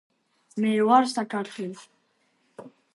[0.65, 2.69] მე ვარ საქართველო